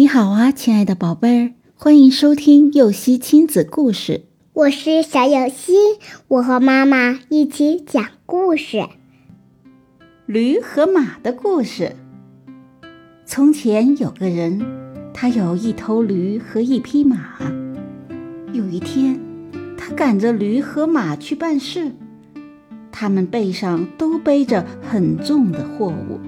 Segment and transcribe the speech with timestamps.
[0.00, 4.24] 你好啊，亲爱的宝贝儿，欢迎收听幼熙亲子故事。
[4.54, 5.74] 我是小幼熙，
[6.26, 8.82] 我和妈妈一起讲故事。
[10.24, 11.96] 驴和马的故事。
[13.26, 14.64] 从前有个人，
[15.12, 17.36] 他有一头驴和一匹马。
[18.54, 19.20] 有一天，
[19.76, 21.92] 他赶着驴和马去办事，
[22.90, 26.18] 他们背上都背着很重的货物。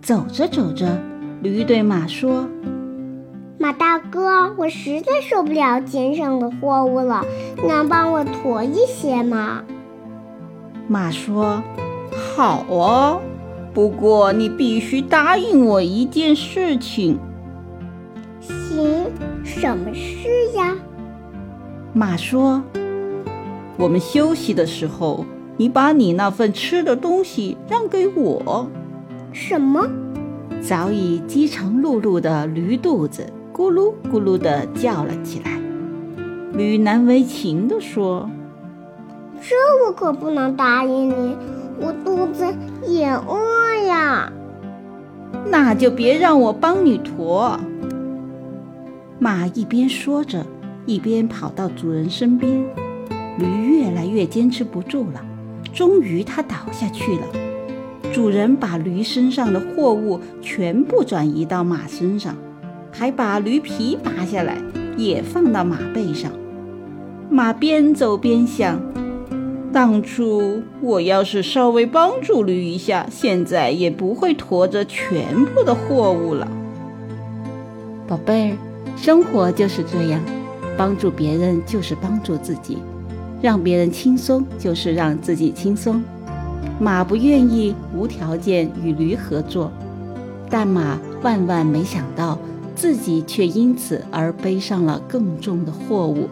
[0.00, 1.02] 走着走着，
[1.42, 2.48] 驴对马说
[3.66, 7.24] ：“马大哥，我实在受不了肩上的货物了，
[7.66, 9.64] 能帮我驮一些吗？”
[10.86, 11.60] 马说
[12.36, 13.18] ：“好啊，
[13.74, 17.18] 不过你必须答应我一件事情。
[18.38, 19.10] ”“行，
[19.42, 20.76] 什么事呀？”
[21.92, 22.62] 马说
[23.76, 25.26] ：“我们休息的时候，
[25.56, 28.68] 你把你那份吃的东西让给我。”
[29.34, 29.90] 什么？
[30.62, 35.58] 早已饥肠辘辘的驴肚子咕噜咕噜地叫了起来。
[36.52, 38.28] 驴难为情地说
[39.40, 41.34] ：“这我可不能答应你，
[41.80, 42.44] 我肚子
[42.86, 44.30] 也饿呀。”
[45.48, 47.58] 那就别让我帮你驮。
[49.18, 50.44] 马一边说着，
[50.84, 52.62] 一边跑到主人身边。
[53.38, 55.24] 驴越来越坚持不住了，
[55.72, 57.22] 终于它倒下去了。
[58.12, 62.34] 主人把驴身上的货物全部转移到马身上，
[62.98, 64.56] 还把驴皮拔下来，
[64.96, 66.32] 也放到马背上。
[67.28, 68.80] 马边走边想：
[69.70, 76.48] 当初我要是稍微帮助驴一下，现在也不会驮着全部的货物了。
[78.08, 78.56] 宝贝儿，
[78.96, 80.18] 生活就是这样，
[80.78, 82.78] 帮助别人就是帮助自己，
[83.42, 86.02] 让别人轻松就是让自己轻松。
[86.80, 89.70] 马不愿意无条件与驴合作，
[90.48, 92.38] 但马万万没想到，
[92.76, 96.28] 自己却因此而背上了更重的货物。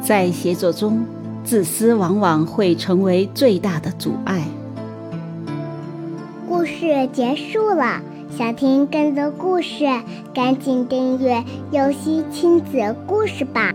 [0.00, 1.04] 在协作中，
[1.44, 4.42] 自私往往会成为最大的阻碍。
[6.48, 8.00] 故事结束了，
[8.36, 9.84] 想听更多故事，
[10.32, 11.42] 赶紧订阅
[11.72, 13.74] “游戏亲子故事”吧。